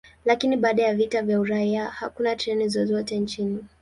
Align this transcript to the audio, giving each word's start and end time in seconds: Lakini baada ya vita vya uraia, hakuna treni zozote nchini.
Lakini 0.25 0.57
baada 0.57 0.83
ya 0.83 0.95
vita 0.95 1.21
vya 1.21 1.39
uraia, 1.39 1.85
hakuna 1.85 2.35
treni 2.35 2.67
zozote 2.67 3.19
nchini. 3.19 3.65